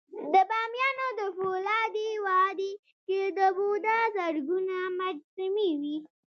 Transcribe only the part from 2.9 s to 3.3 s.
کې